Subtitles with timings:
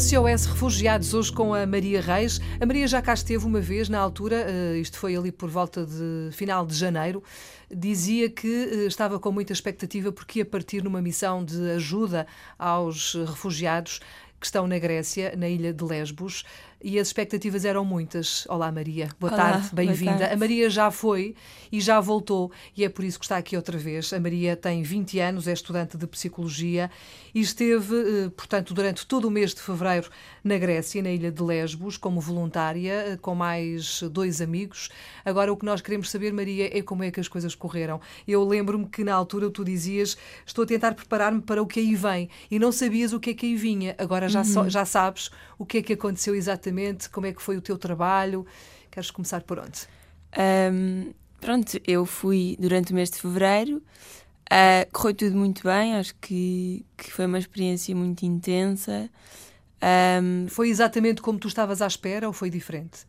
[0.00, 2.40] SOS Refugiados, hoje com a Maria Reis.
[2.60, 5.86] A Maria já cá esteve uma vez, na altura, uh, isto foi ali por volta
[5.86, 7.22] de final de janeiro,
[7.70, 12.26] dizia que uh, estava com muita expectativa porque ia partir numa missão de ajuda
[12.58, 14.00] aos refugiados
[14.40, 16.44] que estão na Grécia, na ilha de Lesbos
[16.84, 18.46] e as expectativas eram muitas.
[18.46, 19.08] Olá, Maria.
[19.18, 20.30] Boa Olá, tarde, bem-vinda.
[20.30, 21.34] A Maria já foi
[21.72, 24.12] e já voltou, e é por isso que está aqui outra vez.
[24.12, 26.90] A Maria tem 20 anos, é estudante de psicologia
[27.34, 30.10] e esteve, eh, portanto, durante todo o mês de fevereiro
[30.44, 34.90] na Grécia, na ilha de Lesbos, como voluntária, eh, com mais dois amigos.
[35.24, 37.98] Agora, o que nós queremos saber, Maria, é como é que as coisas correram.
[38.28, 41.94] Eu lembro-me que na altura tu dizias: Estou a tentar preparar-me para o que aí
[41.94, 43.94] vem, e não sabias o que é que aí vinha.
[43.96, 44.44] Agora já, uhum.
[44.44, 47.08] so, já sabes o que é que aconteceu exatamente exatamente?
[47.10, 48.46] Como é que foi o teu trabalho?
[48.90, 49.86] Queres começar por onde?
[50.72, 56.14] Um, pronto, eu fui durante o mês de fevereiro, uh, correu tudo muito bem, acho
[56.16, 59.08] que, que foi uma experiência muito intensa.
[60.22, 63.06] Um, foi exatamente como tu estavas à espera ou foi diferente?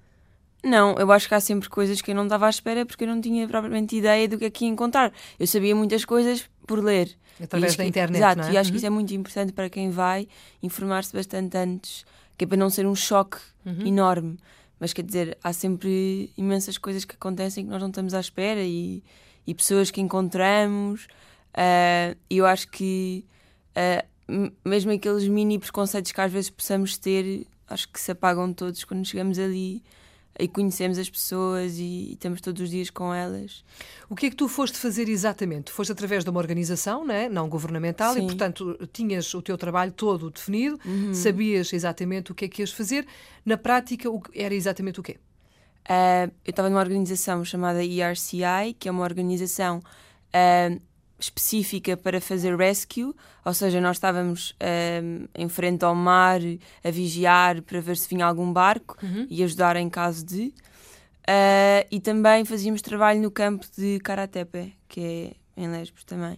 [0.63, 3.07] Não, eu acho que há sempre coisas que eu não estava à espera porque eu
[3.07, 5.13] não tinha propriamente ideia do que é que ia encontrar.
[5.39, 7.15] Eu sabia muitas coisas por ler.
[7.41, 8.53] Através da internet, Exato, é?
[8.53, 8.71] e acho uhum.
[8.71, 10.27] que isso é muito importante para quem vai
[10.63, 12.05] informar-se bastante antes
[12.37, 13.85] que é para não ser um choque uhum.
[13.85, 14.37] enorme.
[14.79, 18.61] Mas quer dizer, há sempre imensas coisas que acontecem que nós não estamos à espera
[18.61, 19.03] e,
[19.47, 21.05] e pessoas que encontramos.
[21.53, 23.25] Uh, e eu acho que
[23.71, 28.83] uh, mesmo aqueles mini preconceitos que às vezes possamos ter, acho que se apagam todos
[28.83, 29.81] quando chegamos ali
[30.39, 33.63] e conhecemos as pessoas e, e, estamos todos os dias com elas.
[34.09, 35.71] O que é que tu foste fazer exatamente?
[35.71, 37.29] Foste através de uma organização né?
[37.29, 38.23] não governamental Sim.
[38.23, 41.13] e, portanto, tinhas o teu trabalho todo definido, uhum.
[41.13, 43.07] sabias exatamente o que é que ias fazer.
[43.45, 45.17] Na prática, era exatamente o quê?
[45.85, 50.81] Uh, eu estava numa organização chamada ERCI, que é uma organização uh,
[51.19, 54.55] específica para fazer rescue, ou seja, nós estávamos
[55.03, 56.39] um, em frente ao mar
[56.83, 59.25] a vigiar para ver se vinha algum barco uhum.
[59.29, 60.53] e ajudar em caso de.
[61.27, 66.37] Uh, e também fazíamos trabalho no campo de Karatepe, que é em Lesbos também.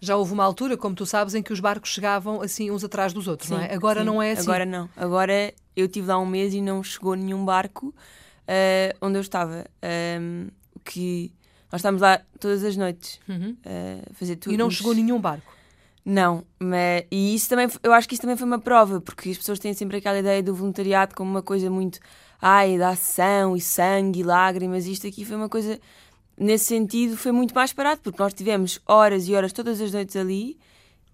[0.00, 3.12] Já houve uma altura, como tu sabes, em que os barcos chegavam assim uns atrás
[3.12, 3.74] dos outros, sim, não é?
[3.74, 4.06] Agora sim.
[4.06, 4.42] não é assim.
[4.42, 4.88] Agora não.
[4.96, 9.66] Agora eu tive lá um mês e não chegou nenhum barco uh, onde eu estava.
[9.82, 10.48] Um, ehm,
[10.84, 11.32] que
[11.70, 13.56] nós estávamos lá todas as noites uhum.
[13.64, 14.52] a fazer tudo.
[14.52, 15.60] E não chegou nenhum barco?
[16.04, 19.38] Não, mas e isso também, eu acho que isso também foi uma prova, porque as
[19.38, 22.00] pessoas têm sempre aquela ideia do voluntariado como uma coisa muito,
[22.40, 24.86] ai, da ação e sangue e lágrimas.
[24.86, 25.78] Isto aqui foi uma coisa,
[26.36, 30.16] nesse sentido, foi muito mais parado, porque nós tivemos horas e horas todas as noites
[30.16, 30.58] ali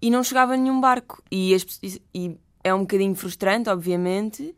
[0.01, 1.21] e não chegava nenhum barco.
[1.29, 1.65] E, as,
[2.13, 4.55] e é um bocadinho frustrante, obviamente,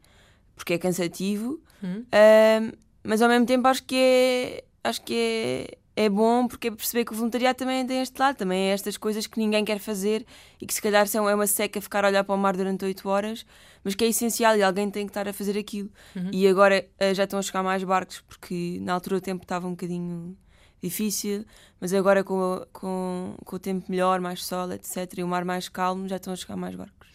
[0.56, 6.08] porque é cansativo, uh, mas ao mesmo tempo acho que é, acho que é é
[6.08, 9.28] bom porque é perceber que o voluntariado também tem este lado, também é estas coisas
[9.28, 10.26] que ninguém quer fazer
[10.62, 12.86] e que se calhar são, é uma seca ficar a olhar para o mar durante
[12.86, 13.46] 8 horas,
[13.84, 15.90] mas que é essencial e alguém tem que estar a fazer aquilo.
[16.16, 16.30] Uhum.
[16.32, 19.68] E agora uh, já estão a chegar mais barcos porque na altura o tempo estava
[19.68, 20.38] um bocadinho
[20.82, 21.44] difícil,
[21.82, 25.68] mas agora com, com, com o tempo melhor, mais sol, etc., e o mar mais
[25.68, 27.10] calmo, já estão a chegar mais barcos.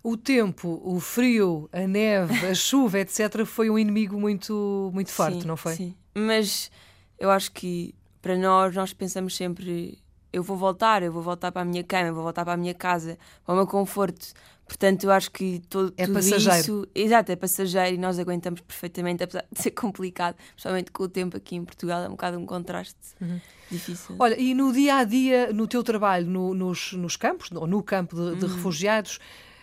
[0.00, 5.40] O tempo, o frio, a neve, a chuva, etc., foi um inimigo muito, muito forte,
[5.40, 5.74] sim, não foi?
[5.74, 6.70] Sim, mas
[7.18, 9.98] eu acho que para nós, nós pensamos sempre:
[10.32, 12.56] eu vou voltar, eu vou voltar para a minha cama, eu vou voltar para a
[12.56, 14.32] minha casa, para o meu conforto.
[14.64, 16.58] Portanto, eu acho que todo, é tudo passageiro.
[16.58, 16.88] isso.
[16.94, 21.36] Exato, é passageiro e nós aguentamos perfeitamente, apesar de ser complicado, principalmente com o tempo
[21.36, 23.38] aqui em Portugal, é um bocado um contraste uhum.
[23.70, 24.16] difícil.
[24.18, 27.82] Olha, e no dia a dia, no teu trabalho no, nos, nos campos, ou no
[27.82, 28.54] campo de, de uhum.
[28.54, 29.18] refugiados,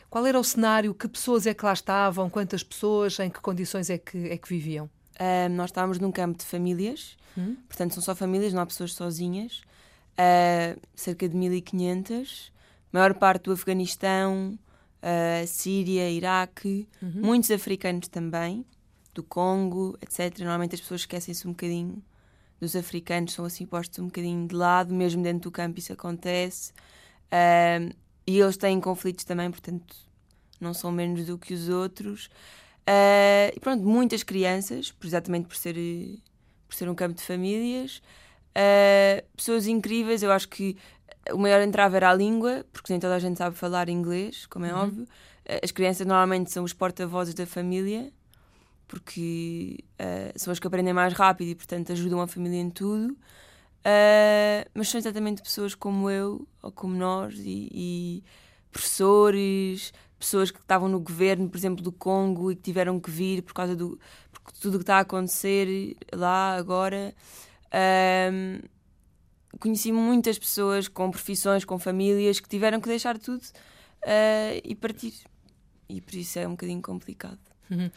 [0.09, 0.93] qual era o cenário?
[0.93, 2.29] Que pessoas é que lá estavam?
[2.29, 3.17] Quantas pessoas?
[3.19, 4.89] Em que condições é que, é que viviam?
[5.19, 7.55] Uh, nós estávamos num campo de famílias Hum?
[7.67, 9.61] Portanto, são só famílias, não há pessoas sozinhas.
[10.13, 12.51] Uh, cerca de 1500.
[12.91, 14.57] Maior parte do Afeganistão,
[15.01, 16.87] uh, Síria, Iraque.
[17.01, 17.21] Uhum.
[17.21, 18.65] Muitos africanos também,
[19.13, 20.39] do Congo, etc.
[20.39, 22.03] Normalmente as pessoas esquecem-se um bocadinho
[22.59, 26.73] dos africanos, são assim postos um bocadinho de lado, mesmo dentro do campo isso acontece.
[27.31, 27.95] Uh,
[28.27, 29.95] e eles têm conflitos também, portanto,
[30.59, 32.29] não são menos do que os outros.
[32.89, 35.75] Uh, e pronto, muitas crianças, exatamente por ser
[36.67, 38.01] por ser um campo de famílias.
[38.49, 40.75] Uh, pessoas incríveis, eu acho que
[41.31, 44.65] o maior entrave era a língua, porque nem toda a gente sabe falar inglês, como
[44.65, 44.81] é uhum.
[44.81, 45.03] óbvio.
[45.03, 48.11] Uh, as crianças normalmente são os porta-vozes da família,
[48.87, 49.83] porque
[50.35, 53.15] são as que aprendem mais rápido e, portanto, ajudam a família em tudo.
[54.73, 58.23] mas são exatamente pessoas como eu, ou como nós, e, e
[58.71, 63.41] professores, pessoas que estavam no governo, por exemplo, do Congo e que tiveram que vir
[63.41, 63.99] por causa do
[64.43, 67.13] por tudo que está a acontecer lá agora.
[68.31, 68.59] Um,
[69.59, 75.13] conheci muitas pessoas com profissões, com famílias que tiveram que deixar tudo uh, e partir.
[75.87, 77.39] e por isso é um bocadinho complicado.
[77.69, 77.89] Uhum.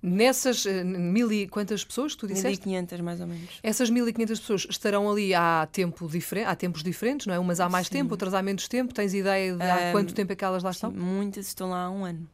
[0.00, 2.68] Nessas uh, mil e quantas pessoas que tu disseste?
[2.68, 3.50] 1500 mais ou menos.
[3.62, 7.38] Essas 1500 pessoas estarão ali há, tempo diferente, há tempos diferentes, não é?
[7.38, 7.94] Umas há mais Sim.
[7.94, 8.94] tempo, outras há menos tempo.
[8.94, 10.92] Tens ideia de há um, quanto tempo é que elas lá estão?
[10.92, 12.28] muitas estão lá há um ano.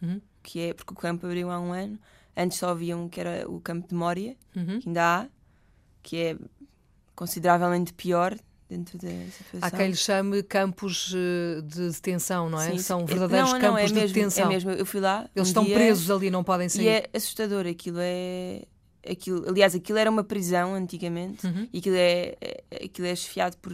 [0.00, 0.20] Uhum.
[0.42, 1.98] Que é porque o campo abriu há um ano.
[2.34, 4.80] Antes só havia um que era o campo de Mória, uhum.
[4.80, 5.26] que ainda há,
[6.02, 6.36] que é
[7.14, 8.34] consideravelmente pior
[8.72, 9.60] dentro da situação.
[9.60, 12.70] Há quem lhe chame campos eh, de detenção, não é?
[12.70, 14.46] Sim, São verdadeiros não, não, campos é de mesmo, detenção.
[14.46, 15.28] É mesmo, eu fui lá.
[15.34, 16.84] Eles um estão dia, presos ali, não podem sair.
[16.84, 18.62] E é assustador, aquilo é.
[19.08, 21.68] Aquilo, aliás, aquilo era uma prisão antigamente uhum.
[21.72, 23.72] e aquilo é, é, aquilo é chefiado por,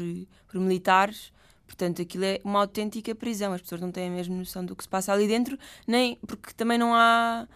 [0.48, 1.32] por militares.
[1.66, 3.52] Portanto, aquilo é uma autêntica prisão.
[3.52, 6.54] As pessoas não têm a mesma noção do que se passa ali dentro, nem porque
[6.54, 7.46] também não há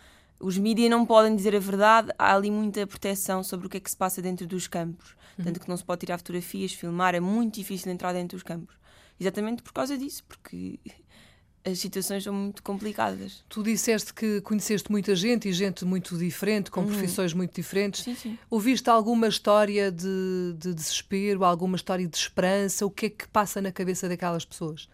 [0.42, 3.80] os mídias não podem dizer a verdade, há ali muita proteção sobre o que é
[3.80, 5.14] que se passa dentro dos campos.
[5.38, 5.44] Uhum.
[5.44, 8.74] Tanto que não se pode tirar fotografias, filmar, é muito difícil entrar dentro dos campos.
[9.18, 10.80] Exatamente por causa disso, porque
[11.64, 13.44] as situações são muito complicadas.
[13.48, 16.88] Tu disseste que conheceste muita gente e gente muito diferente, com uhum.
[16.88, 18.02] profissões muito diferentes.
[18.02, 18.38] Sim, sim.
[18.50, 22.84] Ouviste alguma história de, de desespero, alguma história de esperança?
[22.84, 24.88] O que é que passa na cabeça daquelas pessoas?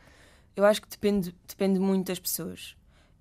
[0.54, 2.76] Eu acho que depende, depende muito das pessoas.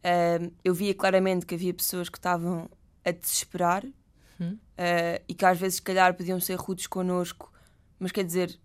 [0.07, 2.69] Uh, eu via claramente que havia pessoas que estavam
[3.03, 7.51] a desesperar uh, e que às vezes, se calhar, podiam ser rudes connosco,
[7.99, 8.57] mas quer dizer,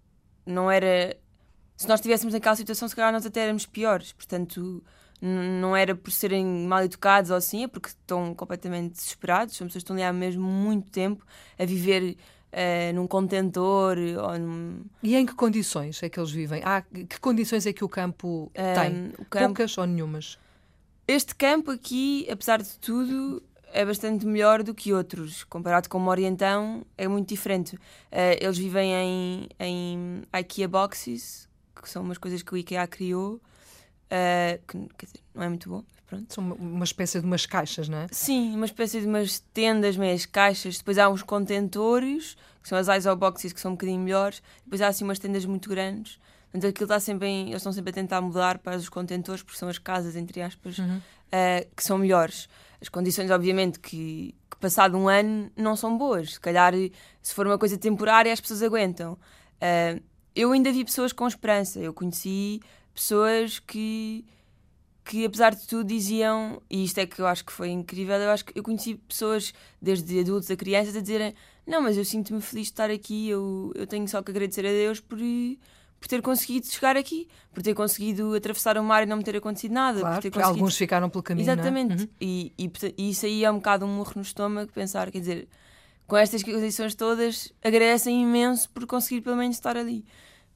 [0.46, 1.16] não era.
[1.76, 4.12] Se nós estivéssemos naquela situação, se calhar nós até éramos piores.
[4.12, 4.84] Portanto,
[5.20, 9.56] não era por serem mal educados ou assim, é porque estão completamente desesperados.
[9.56, 11.26] São pessoas que estão ali há mesmo muito tempo
[11.58, 12.16] a viver
[12.52, 14.84] Uh, num contentor ou num...
[15.02, 16.60] E em que condições é que eles vivem?
[16.62, 19.08] Há, que condições é que o campo tem?
[19.18, 19.46] O campo...
[19.46, 20.38] Poucas ou nenhumas?
[21.06, 25.43] Este campo aqui, apesar de tudo, é bastante melhor do que outros.
[25.44, 27.75] Comparado com o Orientão, é muito diferente.
[27.75, 31.49] Uh, eles vivem em, em IKEA boxes,
[31.81, 35.69] que são umas coisas que o IKEA criou, uh, que quer dizer, não é muito
[35.69, 36.32] bom, mas pronto.
[36.32, 38.06] São uma, uma espécie de umas caixas, não é?
[38.12, 40.78] Sim, uma espécie de umas tendas, meias caixas.
[40.78, 44.40] Depois há uns contentores, que são as ISO boxes, que são um bocadinho melhores.
[44.64, 46.20] Depois há assim umas tendas muito grandes.
[46.52, 49.58] Portanto, aquilo está sempre em, eles estão sempre a tentar mudar para os contentores, porque
[49.58, 50.99] são as casas, entre aspas, uhum.
[50.99, 52.46] uh, que são melhores.
[52.78, 56.34] As condições, obviamente, que, que, passado um ano não são boas.
[56.34, 56.75] Se calhar,
[57.22, 59.14] se for uma coisa temporária, as pessoas aguentam.
[59.14, 60.02] Uh,
[60.37, 61.81] eu ainda vi pessoas com esperança.
[61.81, 62.60] Eu conheci
[62.93, 64.22] pessoas que,
[65.06, 68.31] que, apesar de tudo, diziam, e isto é que eu acho que foi incrível, eu
[68.31, 71.34] acho que eu conheci pessoas, desde adultos a crianças, a dizerem:
[71.66, 74.70] Não, mas eu sinto-me feliz de estar aqui, eu, eu tenho só que agradecer a
[74.70, 75.19] Deus por
[76.02, 79.37] por ter conseguido chegar aqui, por ter conseguido atravessar o mar e não me ter
[79.37, 80.00] acontecido nada.
[80.00, 80.58] Claro, por ter conseguido...
[80.58, 81.49] alguns ficaram pelo caminho.
[81.49, 81.52] É?
[81.52, 81.93] Exatamente.
[81.93, 81.96] É?
[81.96, 82.08] Uhum.
[82.20, 85.49] E, e, e, isso aí é um bocado um murro no estômago, pensar, quer dizer,
[86.04, 90.04] com estas condições todas, agradecem imenso por conseguir pelo menos estar ali.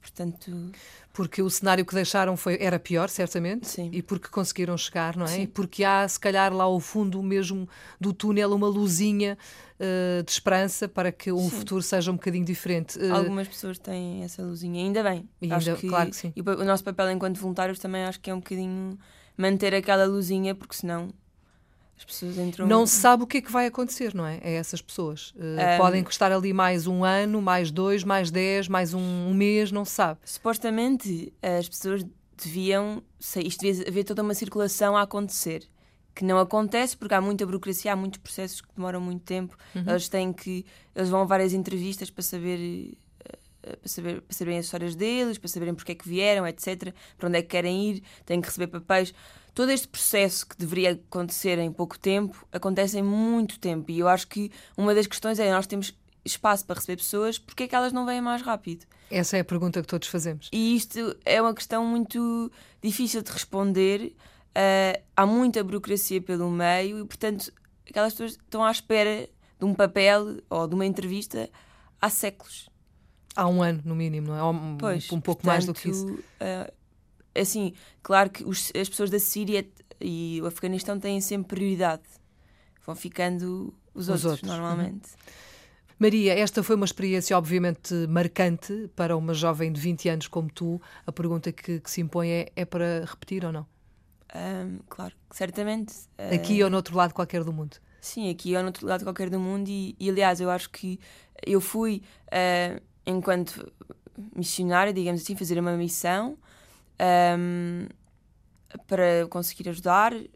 [0.07, 0.71] Portanto,
[1.11, 3.89] porque o cenário que deixaram foi, era pior, certamente, Sim.
[3.91, 5.29] e porque conseguiram chegar, não é?
[5.29, 5.41] Sim.
[5.41, 7.67] E porque há, se calhar, lá ao fundo mesmo
[7.99, 9.37] do túnel, uma luzinha
[9.79, 11.57] uh, de esperança para que um sim.
[11.57, 12.97] futuro seja um bocadinho diferente.
[12.97, 15.27] Uh, Algumas pessoas têm essa luzinha, ainda bem.
[15.41, 16.33] E ainda, que, claro que sim.
[16.35, 18.97] E o nosso papel enquanto voluntários também acho que é um bocadinho
[19.37, 21.09] manter aquela luzinha, porque senão
[21.97, 22.67] as pessoas entram...
[22.67, 24.39] Não se sabe o que é que vai acontecer, não é?
[24.43, 25.33] A essas pessoas.
[25.35, 25.77] Um...
[25.77, 29.83] Podem estar ali mais um ano, mais dois, mais dez, mais um, um mês, não
[29.83, 30.19] se sabe.
[30.23, 32.05] Supostamente as pessoas
[32.37, 33.01] deviam.
[33.19, 35.67] Isto devia haver toda uma circulação a acontecer.
[36.13, 39.55] Que não acontece porque há muita burocracia, há muitos processos que demoram muito tempo.
[39.75, 39.83] Uhum.
[39.87, 40.65] Eles têm que.
[40.95, 42.97] Eles vão a várias entrevistas para saber eh,
[43.75, 46.93] para, saber, para saberem as histórias deles, para saberem porque é que vieram, etc.
[47.17, 49.13] Para onde é que querem ir, têm que receber papéis
[49.57, 53.89] todo este processo que deveria acontecer em pouco tempo acontece em muito tempo.
[53.89, 57.63] E eu acho que uma das questões é nós temos espaço para receber pessoas, porque
[57.63, 58.85] é que elas não vêm mais rápido?
[59.09, 60.47] Essa é a pergunta que todos fazemos.
[60.51, 62.51] E isto é uma questão muito
[62.83, 64.15] difícil de responder.
[64.49, 67.51] Uh, há muita burocracia pelo meio e, portanto,
[67.89, 71.49] aquelas pessoas estão à espera de um papel ou de uma entrevista
[71.99, 72.69] há séculos.
[73.37, 74.43] Há um ano, no mínimo, não é?
[74.43, 76.07] Um, pois, um pouco portanto, mais do que isso.
[76.07, 76.73] Uh,
[77.39, 79.63] assim, claro que os, as pessoas da Síria
[80.01, 82.01] e o Afeganistão têm sempre prioridade.
[82.83, 85.09] Vão ficando os, os outros, outros, normalmente.
[85.11, 85.47] Uhum.
[85.99, 90.81] Maria, esta foi uma experiência obviamente marcante para uma jovem de 20 anos como tu.
[91.05, 93.67] A pergunta que, que se impõe é, é para repetir ou não?
[94.35, 95.93] Um, claro, certamente.
[96.33, 96.65] Aqui uh...
[96.65, 97.77] ou no outro lado qualquer do mundo?
[97.99, 99.67] Sim, aqui ou no outro lado qualquer do mundo.
[99.69, 100.99] E, e aliás, eu acho que
[101.45, 103.71] eu fui, uh, enquanto
[104.35, 106.37] missionária, digamos assim, fazer uma missão
[107.39, 107.87] um,
[108.87, 110.27] para conseguir ajudar, uh,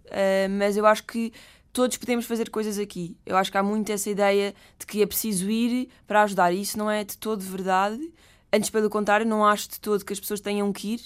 [0.58, 1.34] mas eu acho que
[1.74, 3.18] todos podemos fazer coisas aqui.
[3.26, 6.62] Eu acho que há muito essa ideia de que é preciso ir para ajudar, e
[6.62, 8.12] isso não é de todo verdade.
[8.54, 11.02] Antes, pelo contrário, não acho de todo que as pessoas tenham que ir.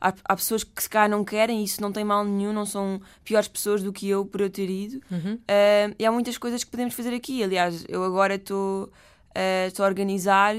[0.00, 2.66] há, há, pessoas que se cá não querem, e isso não tem mal nenhum, não
[2.66, 5.00] são piores pessoas do que eu por eu ter ido.
[5.10, 5.34] Uhum.
[5.34, 7.42] Uh, e há muitas coisas que podemos fazer aqui.
[7.42, 10.54] Aliás, eu agora estou uh, a organizar.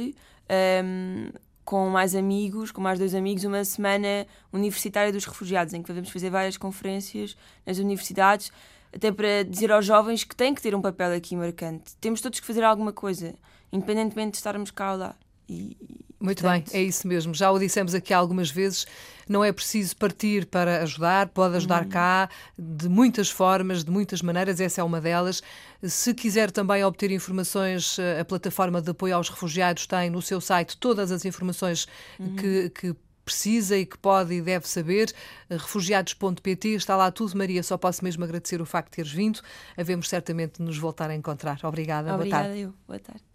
[0.50, 1.30] Um,
[1.64, 6.10] com mais amigos, com mais dois amigos, uma semana universitária dos refugiados, em que podemos
[6.10, 8.52] fazer várias conferências nas universidades,
[8.92, 11.96] até para dizer aos jovens que têm que ter um papel aqui marcante.
[12.02, 13.36] Temos todos que fazer alguma coisa,
[13.72, 15.16] independentemente de estarmos cá ou lá.
[15.48, 15.78] E,
[16.20, 16.72] Muito portanto...
[16.72, 17.34] bem, é isso mesmo.
[17.34, 18.86] Já o dissemos aqui algumas vezes.
[19.28, 21.90] Não é preciso partir para ajudar, pode ajudar hum.
[21.90, 25.42] cá de muitas formas, de muitas maneiras, essa é uma delas.
[25.84, 30.76] Se quiser também obter informações, a plataforma de apoio aos refugiados tem no seu site
[30.78, 31.88] todas as informações
[32.20, 32.36] uhum.
[32.36, 32.96] que, que
[33.30, 35.14] precisa e que pode e deve saber.
[35.50, 37.38] Refugiados.pt está lá tudo.
[37.38, 39.40] Maria, só posso mesmo agradecer o facto de teres vindo.
[39.78, 41.60] Havemos certamente de nos voltar a encontrar.
[41.64, 42.16] Obrigada.
[42.16, 42.62] Obrigada boa tarde.
[42.62, 42.74] eu.
[42.88, 43.22] Boa tarde.